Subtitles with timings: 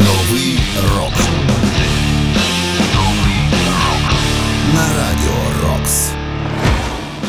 [0.00, 0.58] Новий
[0.96, 1.59] рок.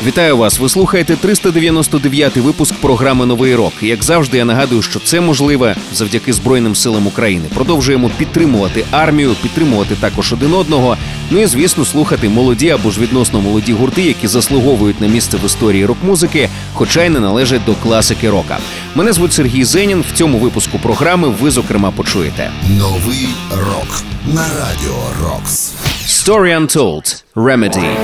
[0.06, 0.60] Вітаю вас!
[0.60, 3.74] Ви слухаєте 399-й випуск програми Новий рок.
[3.82, 7.46] Як завжди, я нагадую, що це можливе завдяки Збройним силам України.
[7.54, 10.98] Продовжуємо підтримувати армію, підтримувати також один одного.
[11.32, 15.46] Ну і звісно, слухати молоді або ж відносно молоді гурти, які заслуговують на місце в
[15.46, 18.58] історії рок-музики, хоча й не належать до класики рока.
[18.96, 20.04] Мене звуть Сергій Зенін.
[20.14, 24.04] В цьому випуску програми ви зокрема почуєте Новий рок.
[24.34, 25.74] На радіо Рокс.
[26.08, 27.96] Story Untold– Remedy.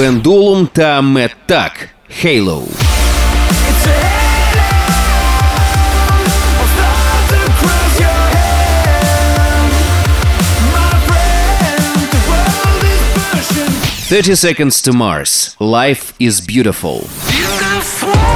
[0.00, 1.88] Pendulum та Mettac
[2.22, 2.62] Halo.
[14.08, 15.54] Thirty Seconds to Mars.
[15.60, 17.00] Life is beautiful.
[17.26, 18.29] beautiful.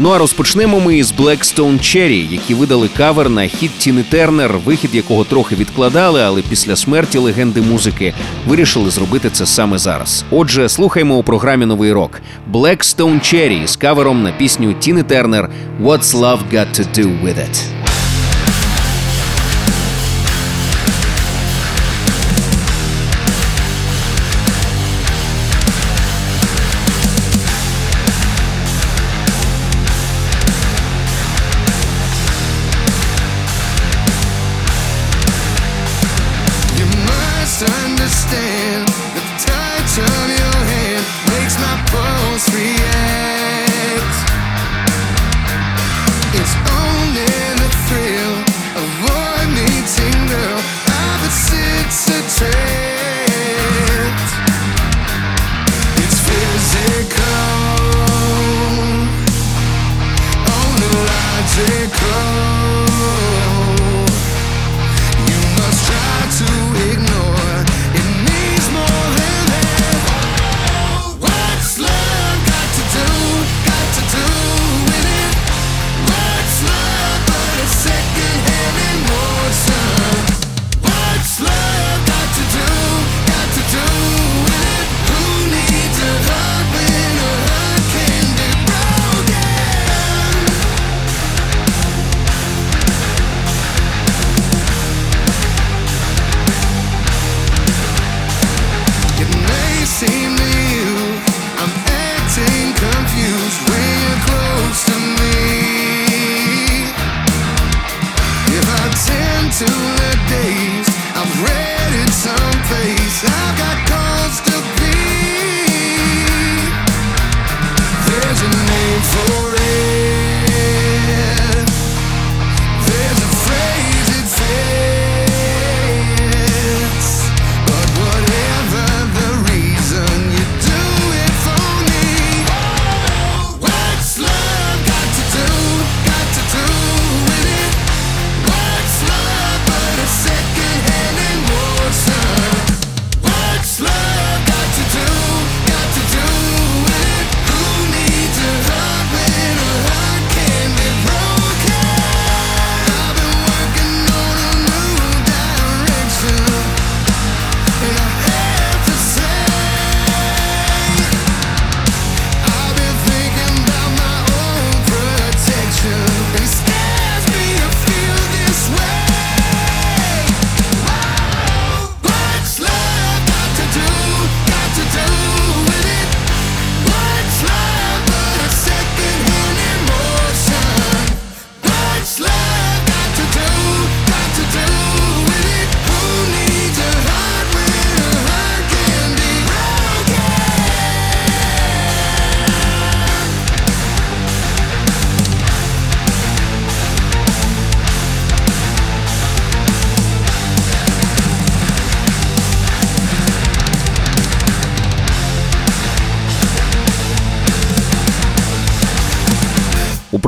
[0.00, 4.94] Ну а розпочнемо ми із Blackstone Cherry, які видали кавер на хіт Тіни Тернер, вихід
[4.94, 8.14] якого трохи відкладали, але після смерті легенди музики
[8.46, 10.24] вирішили зробити це саме зараз.
[10.30, 12.20] Отже, слухаймо у програмі Новий рок
[12.52, 15.50] Blackstone Cherry з кавером на пісню Тіни Тернер
[15.82, 17.87] What's Love Got to Do With It.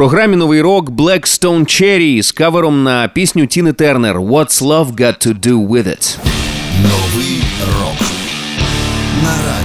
[0.00, 5.46] Програмі Новий рок Blackstone Cherry з кавером на пісню Тіни Тернер What's Love Got to
[5.46, 6.18] Do With It.
[6.82, 7.42] Новий
[7.78, 8.08] рок.
[9.22, 9.59] На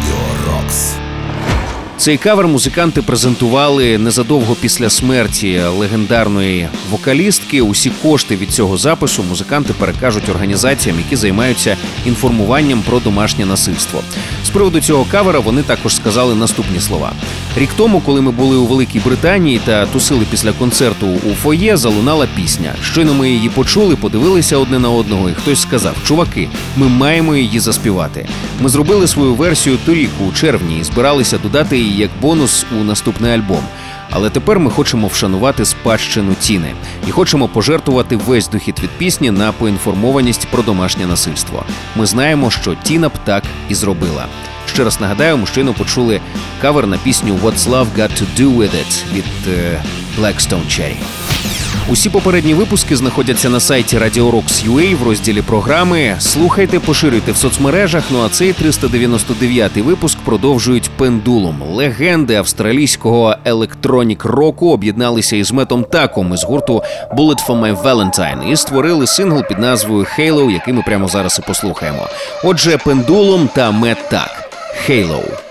[2.05, 7.61] Цей кавер музиканти презентували незадовго після смерті легендарної вокалістки.
[7.61, 14.01] Усі кошти від цього запису музиканти перекажуть організаціям, які займаються інформуванням про домашнє насильство.
[14.45, 17.11] З приводу цього кавера вони також сказали наступні слова:
[17.57, 22.27] рік тому, коли ми були у Великій Британії та тусили після концерту у фоє, залунала
[22.35, 22.73] пісня.
[22.83, 27.59] Щойно ми її почули, подивилися одне на одного, і хтось сказав: Чуваки, ми маємо її
[27.59, 28.27] заспівати.
[28.61, 33.31] Ми зробили свою версію торік у червні і збиралися додати її як бонус у наступний
[33.33, 33.63] альбом.
[34.11, 36.73] Але тепер ми хочемо вшанувати спадщину Тіни
[37.07, 41.63] і хочемо пожертвувати весь дохід від пісні на поінформованість про домашнє насильство.
[41.95, 44.25] Ми знаємо, що Тіна б так і зробила.
[44.73, 46.21] Ще раз нагадаю, щойно почули
[46.61, 49.81] кавер на пісню What's Love Got to Do With It від е,
[50.19, 50.95] Blackstone Cherry.
[51.89, 56.15] Усі попередні випуски знаходяться на сайті Radio Rocks.ua в розділі програми.
[56.19, 58.03] Слухайте, поширюйте в соцмережах.
[58.11, 61.61] Ну а цей 399-й випуск продовжують пендулом.
[61.61, 66.83] Легенди австралійського електронік року об'єдналися із метом таком із гурту
[67.17, 71.47] Bullet for My Valentine і створили сингл під назвою Halo, який ми прямо зараз і
[71.47, 72.07] послухаємо.
[72.43, 74.49] Отже, пендулом та мет так.
[74.89, 75.44] Halo.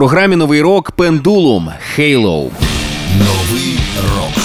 [0.00, 2.50] Програмі Новий рок Pendulum Halo.
[3.18, 3.78] Новий
[4.16, 4.44] рок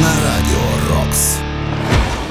[0.00, 1.36] на радіо Рокс.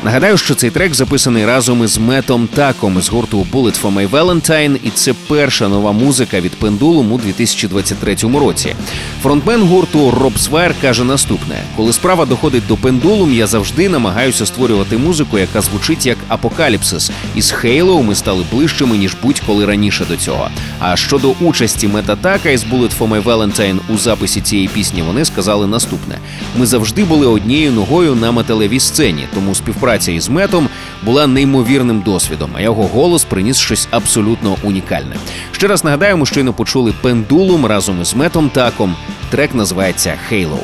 [0.03, 4.79] Нагадаю, що цей трек записаний разом із Метом Таком з гурту Bullet for My Valentine,
[4.83, 8.75] і це перша нова музика від Pendulum у 2023 році.
[9.21, 14.97] Фронтмен гурту Роб Свайр каже наступне: коли справа доходить до Pendulum, я завжди намагаюся створювати
[14.97, 17.11] музику, яка звучить як апокаліпсис.
[17.35, 20.49] Із Halo ми стали ближчими ніж будь-коли раніше до цього.
[20.79, 25.25] А щодо участі Мета Така із Bullet for My Valentine у записі цієї пісні, вони
[25.25, 26.17] сказали наступне:
[26.57, 30.69] ми завжди були однією ногою на металевій сцені, тому співпраця із метом
[31.03, 35.15] була неймовірним досвідом, а його голос приніс щось абсолютно унікальне.
[35.51, 38.95] Ще раз нагадаємо, щойно почули пендулум разом із метом таком.
[39.31, 40.59] Трек називається Halo.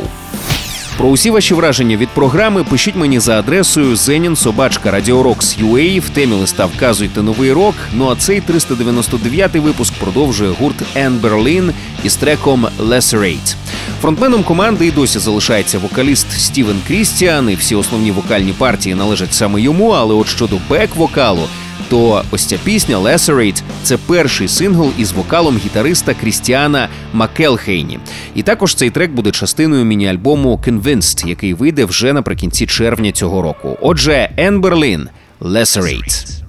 [0.98, 6.00] Про усі ваші враження від програми пишіть мені за адресою zeninsobachka.radiorocks.ua.
[6.00, 7.76] В темі листа вказуйте новий рок.
[7.94, 11.72] Ну а цей 399-й випуск продовжує гурт N Berlin
[12.04, 13.56] із треком Lacerate.
[14.02, 19.62] Фронтменом команди і досі залишається вокаліст Стівен Крістіан, і всі основні вокальні партії належать саме
[19.62, 19.90] йому.
[19.90, 21.48] Але от щодо бек-вокалу,
[21.90, 28.00] то ось ця пісня Lacerate– це перший сингл із вокалом гітариста Крістіана Макелхейні.
[28.36, 33.78] І також цей трек буде частиною міні-альбому Convinced, який вийде вже наприкінці червня цього року.
[33.82, 35.10] Отже, Ен Берлін
[35.42, 36.47] Lacerate.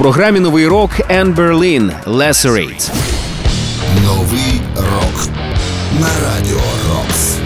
[0.00, 2.90] Програмі новий рок Ен Берлін Lacerate.
[4.04, 5.28] Новий рок
[6.00, 7.36] на радіо Рокс.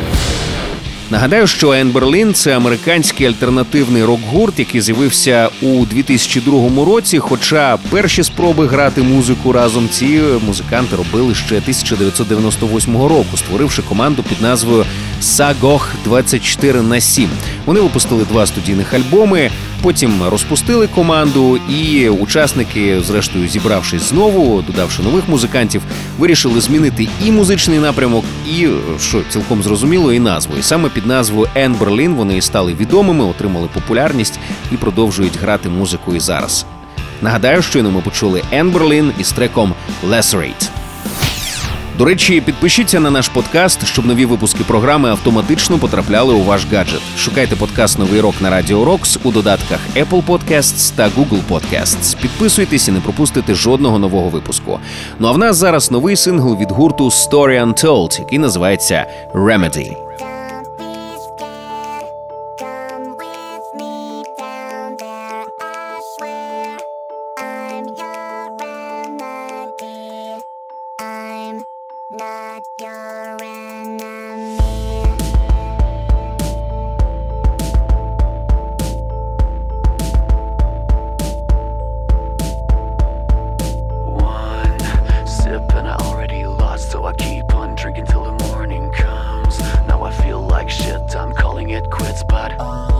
[1.10, 7.18] Нагадаю, що Ен Берлін це американський альтернативний рок-гурт, який з'явився у 2002 році.
[7.18, 14.42] Хоча перші спроби грати музику разом ці музиканти робили ще 1998 року, створивши команду під
[14.42, 14.84] назвою
[15.20, 17.28] Сагох 24 на 7.
[17.66, 19.50] Вони випустили два студійних альбоми.
[19.84, 25.82] Потім розпустили команду, і учасники, зрештою, зібравшись знову, додавши нових музикантів,
[26.18, 28.68] вирішили змінити і музичний напрямок, і
[29.00, 30.54] що цілком зрозуміло, і назву.
[30.58, 34.38] І саме під назвою Ен Берлін вони стали відомими, отримали популярність
[34.72, 36.66] і продовжують грати музику і зараз.
[37.22, 39.74] Нагадаю, щойно ми почули Ен Берлін із треком
[40.08, 40.73] Lacerate.
[41.98, 47.00] До речі, підпишіться на наш подкаст, щоб нові випуски програми автоматично потрапляли у ваш гаджет.
[47.18, 52.20] Шукайте подкаст Новий рок на Радіо Рокс у додатках Apple Podcasts та Google Podcasts.
[52.20, 54.80] Підписуйтесь і не пропустите жодного нового випуску.
[55.18, 60.03] Ну а в нас зараз новий сингл від гурту Story Untold, який називається Remedy.
[91.90, 92.93] quits, bud.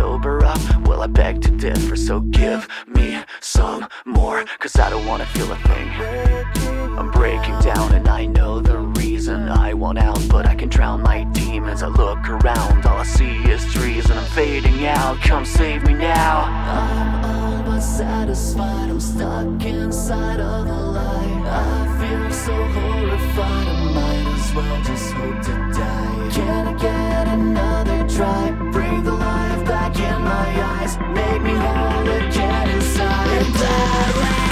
[0.00, 1.94] Sober up, well, I beg to differ.
[1.94, 5.88] So give me some more, cause I don't wanna feel a thing.
[6.98, 11.02] I'm breaking down, and I know the reason I want out, but I can drown
[11.02, 11.82] my demons.
[11.82, 15.20] I look around, all I see is trees, and I'm fading out.
[15.20, 16.34] Come save me now.
[16.48, 18.88] I'm all but satisfied.
[18.88, 21.32] I'm stuck inside of a lie.
[21.44, 23.66] I feel so horrified.
[23.74, 26.30] I might as well just hope to die.
[26.32, 28.50] Can I get another try?
[28.72, 32.18] Bring the life back look in my eyes, make me hold a
[32.68, 33.42] inside.
[33.42, 34.49] And I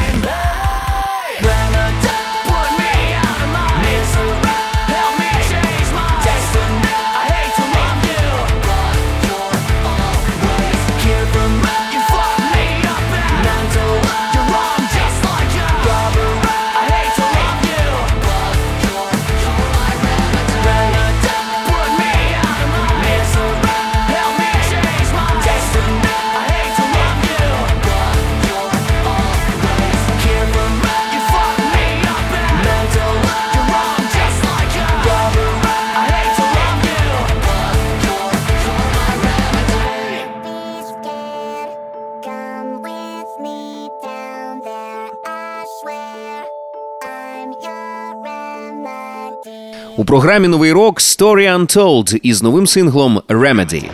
[50.09, 53.85] програмі Новий рок Story Untold із новим синглом Remedy.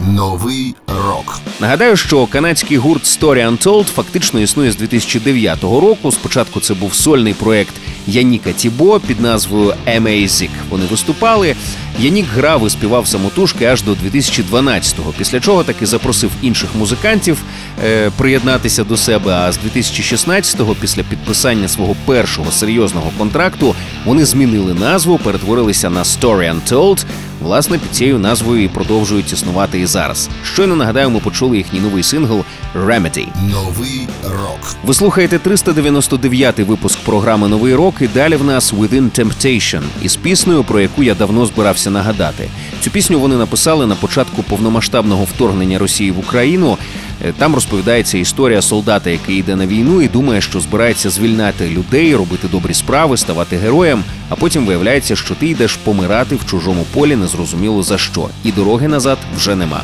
[0.00, 1.40] Новий рок.
[1.60, 6.12] Нагадаю, що канадський гурт Story Untold фактично існує з 2009 року.
[6.12, 7.74] Спочатку це був сольний проект
[8.06, 10.50] Яніка Тібо під назвою Amazing.
[10.70, 11.56] Вони виступали.
[12.00, 17.42] Янік грав і співав самотужки аж до 2012-го, після чого таки запросив інших музикантів
[17.84, 19.32] е, приєднатися до себе.
[19.32, 26.60] А з 2016-го, після підписання свого першого серйозного контракту, вони змінили назву, перетворилися на Story
[26.60, 27.04] Untold.
[27.42, 30.28] Власне, під цією назвою і продовжують існувати і зараз.
[30.44, 32.44] Щойно нагадаю, ми почули їхній новий сингл
[32.74, 33.26] Remedy.
[33.50, 34.76] Новий рок.
[34.84, 37.94] Ви слухаєте 399-й випуск програми Новий рок.
[38.00, 42.48] І далі в нас Within Temptation із піснею, про яку я давно збирався нагадати.
[42.80, 46.78] Цю пісню вони написали на початку повномасштабного вторгнення Росії в Україну.
[47.26, 52.16] Е, Там розповідається історія солдата, який йде на війну і думає, що збирається звільняти людей,
[52.16, 54.04] робити добрі справи, ставати героєм.
[54.28, 58.88] А потім виявляється, що ти йдеш помирати в чужому полі, незрозуміло за що, і дороги
[58.88, 59.82] назад вже нема.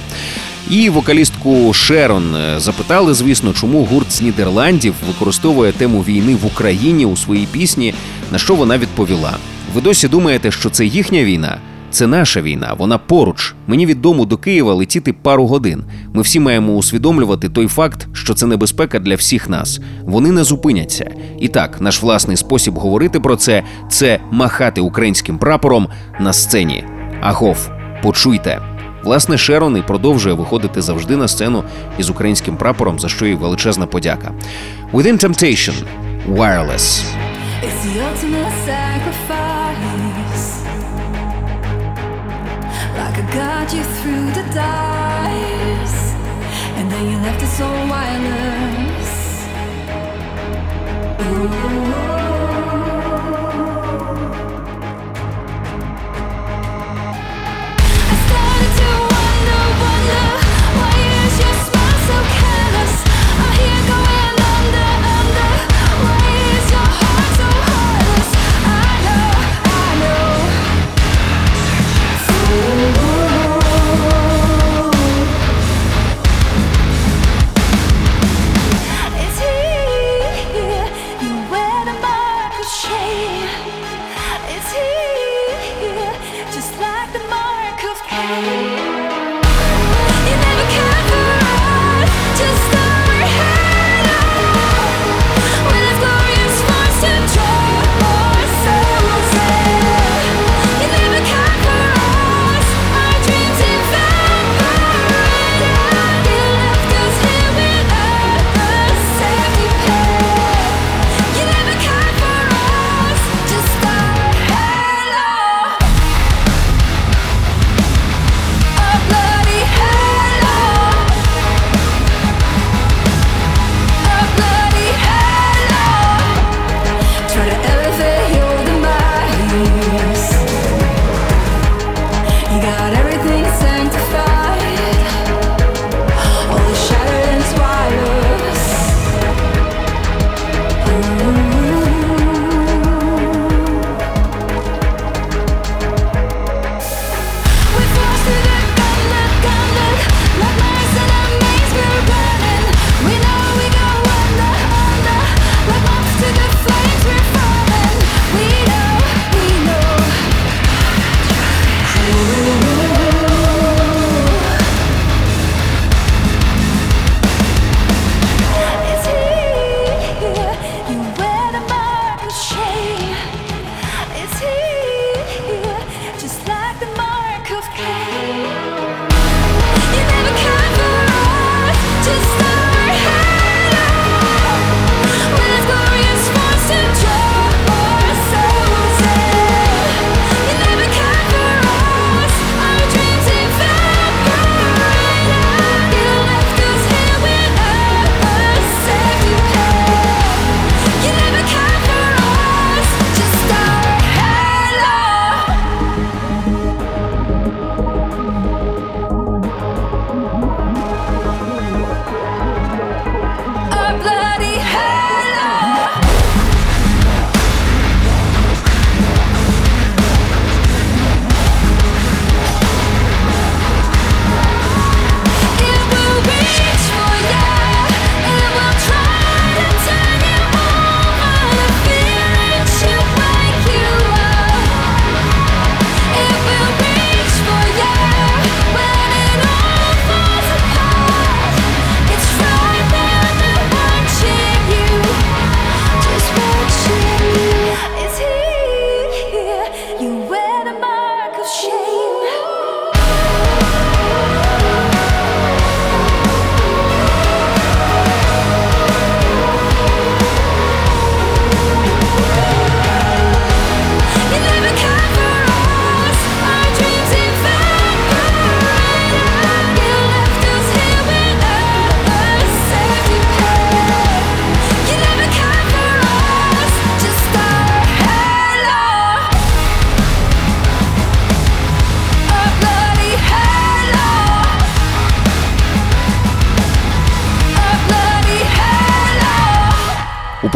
[0.71, 7.07] І вокалістку Шерон е, запитали, звісно, чому гурт з Нідерландів використовує тему війни в Україні
[7.07, 7.95] у своїй пісні.
[8.33, 9.37] На що вона відповіла:
[9.75, 11.59] Ви досі думаєте, що це їхня війна?
[11.93, 13.55] Це наша війна, вона поруч.
[13.67, 15.85] Мені від дому до Києва летіти пару годин.
[16.15, 19.81] Ми всі маємо усвідомлювати той факт, що це небезпека для всіх нас.
[20.03, 21.11] Вони не зупиняться.
[21.39, 25.89] І так, наш власний спосіб говорити про це це махати українським прапором
[26.21, 26.85] на сцені.
[27.21, 27.71] Агов,
[28.03, 28.61] почуйте.
[29.05, 31.65] Власне, Шерон і продовжує виходити завжди на сцену
[31.99, 34.33] із українським прапором, за що їй величезна подяка.
[34.93, 35.75] Within Temptation–
[36.29, 37.05] Wireless.
[37.63, 38.82] It's the
[43.15, 46.15] I got you through the dice,
[46.79, 49.13] and then you left us all wireless.
[51.19, 52.22] I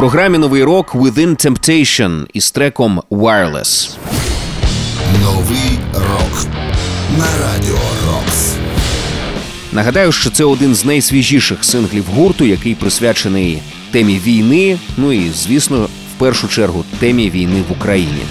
[0.06, 3.96] програмі новий рок Within Temptation із треком Wireless.
[5.22, 6.46] Новий рок
[7.18, 8.54] на радіо Рокс.
[9.72, 14.78] Нагадаю, що це один з найсвіжіших синглів гурту, який присвячений темі війни.
[14.96, 18.22] Ну і звісно, в першу чергу темі війни в Україні.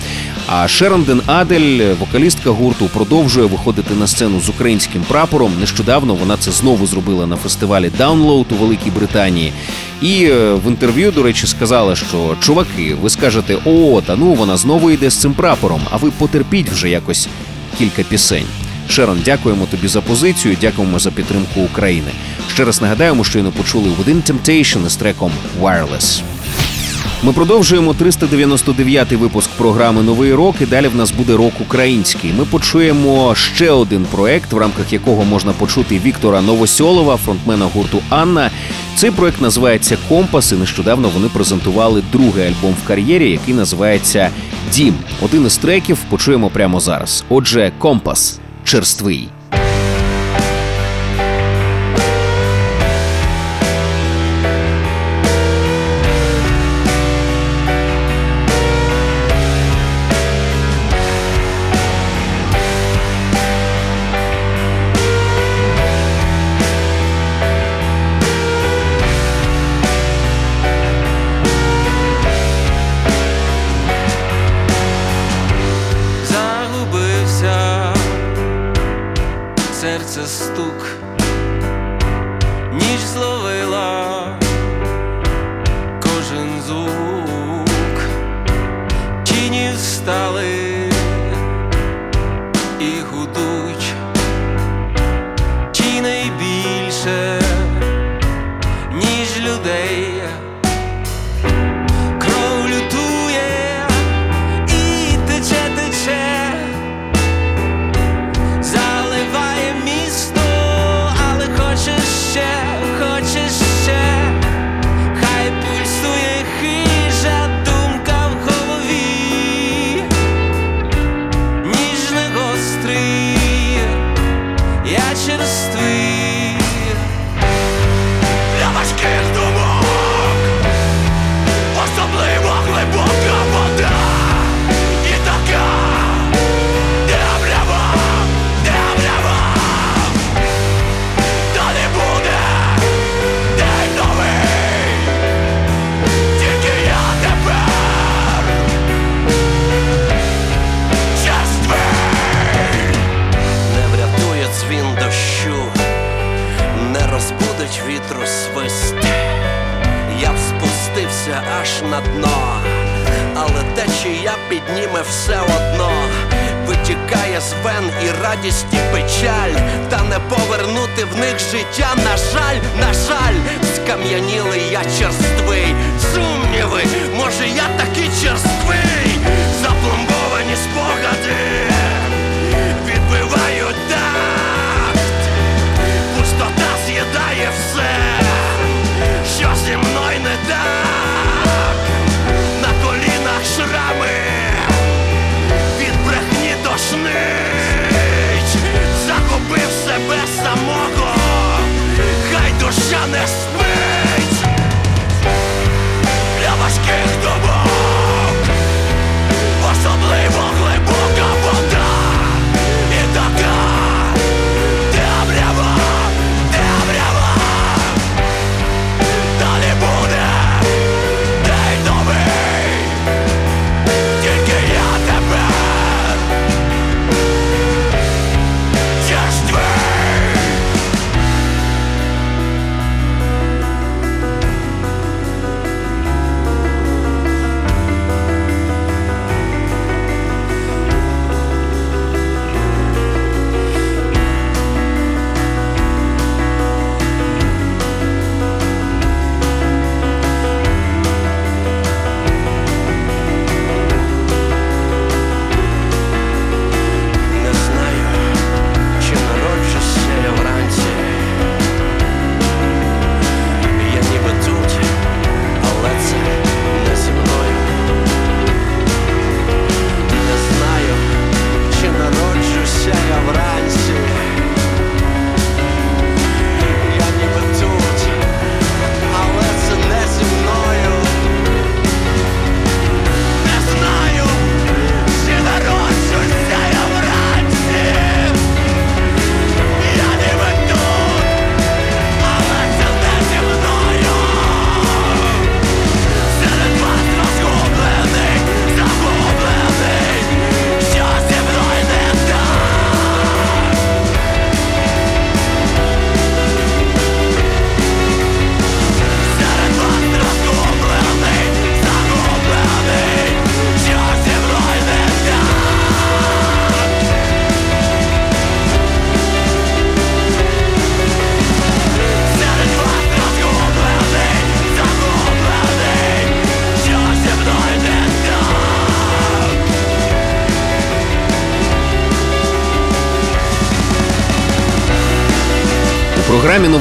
[0.47, 5.51] А Шеронден Адель, вокалістка гурту, продовжує виходити на сцену з українським прапором.
[5.59, 9.53] Нещодавно вона це знову зробила на фестивалі Download у Великій Британії.
[10.01, 14.57] І е, в інтерв'ю, до речі, сказала, що чуваки, ви скажете, о, та ну вона
[14.57, 17.27] знову йде з цим прапором, а ви потерпіть вже якось
[17.77, 18.47] кілька пісень.
[18.89, 22.11] Шерон, дякуємо тобі за позицію, дякуємо за підтримку України.
[22.53, 25.31] Ще раз нагадаємо, що не почули Within Temptation із треком
[25.61, 26.21] Wireless.
[27.25, 30.55] Ми продовжуємо 399-й випуск програми Новий рок.
[30.61, 32.33] І далі в нас буде рок український.
[32.37, 38.51] Ми почуємо ще один проект, в рамках якого можна почути Віктора Новосьолова, фронтмена гурту Анна.
[38.95, 40.51] Цей проект називається Компас.
[40.51, 44.29] І нещодавно вони презентували другий альбом в кар'єрі, який називається
[44.73, 44.93] Дім.
[45.21, 47.25] Один із треків почуємо прямо зараз.
[47.29, 49.29] Отже, Компас черствий.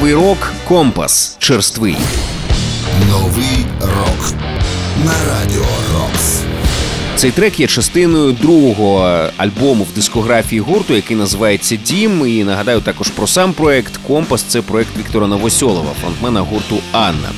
[0.05, 0.37] Новий рок
[0.67, 1.95] Компас черствий.
[3.09, 4.33] Новий рок
[5.05, 6.41] на радіо Рокс.
[7.15, 12.27] Цей трек є частиною другого альбому в дискографії гурту, який називається Дім.
[12.27, 14.43] І нагадаю також про сам проект Компас.
[14.43, 17.29] Це проект Віктора Новосьолова, фронтмена гурту Анна.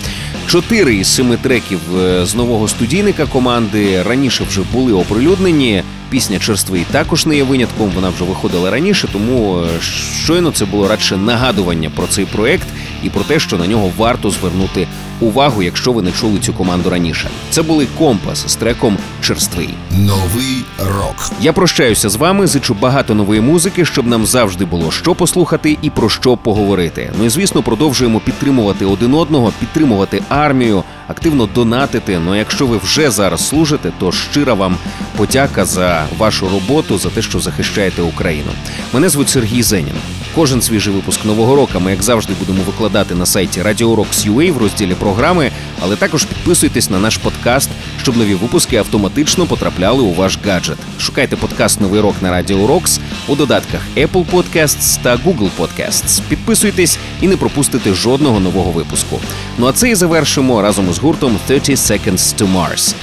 [0.48, 5.84] Чотири із семи треків е, з нового студійника команди раніше вже були оприлюднені.
[6.10, 7.92] Пісня Черствий також не є винятком.
[7.96, 9.82] Вона вже виходила раніше, тому е,
[10.24, 12.68] щойно це було радше нагадування про цей проект
[13.04, 14.88] і про те, що на нього варто звернути
[15.19, 17.30] увагу, якщо ви не чули цю команду раніше.
[17.49, 19.69] Це були компас з треком Черствий.
[19.91, 21.32] Новий рок.
[21.41, 25.89] Я прощаюся з вами, зичу багато нової музики, щоб нам завжди було що послухати і
[25.89, 27.12] про що поговорити.
[27.19, 32.19] Ну і звісно, продовжуємо підтримувати один одного, підтримувати армію, активно донатити.
[32.25, 34.77] Ну а якщо ви вже зараз служите, то щира вам
[35.17, 38.51] подяка за вашу роботу, за те, що захищаєте Україну.
[38.93, 39.95] Мене звуть Сергій Зенін.
[40.38, 44.52] Кожен свіжий випуск нового року ми, як завжди, будемо викладати на сайті Radio Rocks UA
[44.52, 47.69] в розділі програми, але також підписуйтесь на наш подкаст,
[48.02, 50.78] щоб нові випуски автоматично потрапляли у ваш гаджет.
[51.00, 56.21] Шукайте подкаст Новий рок на Radio Rocks у додатках Apple Podcasts та Google Podcasts.
[56.30, 59.19] Підписуйтесь і не пропустите жодного нового випуску.
[59.58, 62.95] Ну а це і завершимо разом із гуртом 30 Seconds to Mars.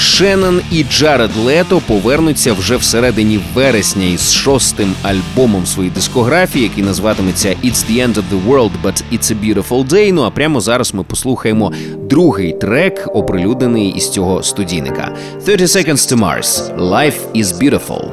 [0.00, 7.48] Шеннон і Джаред Лето повернуться вже всередині вересня із шостим альбомом своєї дискографії, який називатиметься
[7.48, 10.12] «It's the end of the world, but it's a beautiful day».
[10.12, 15.16] Ну а прямо зараз ми послухаємо другий трек, оприлюднений із цього студійника.
[15.46, 16.76] «30 Seconds to Mars.
[16.78, 18.10] Life is beautiful».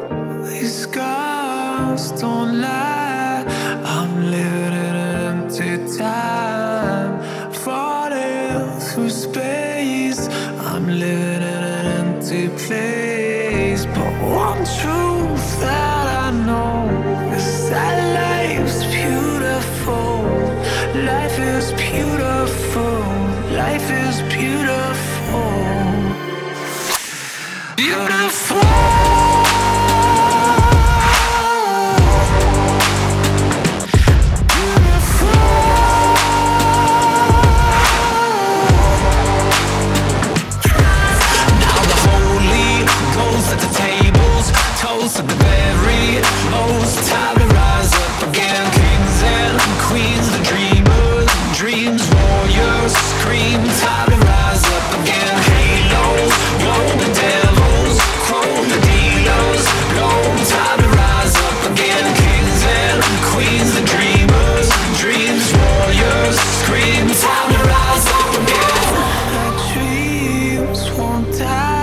[70.98, 71.77] won't die.